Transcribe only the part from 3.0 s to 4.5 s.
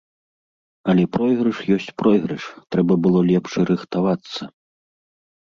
было лепш рыхтавацца.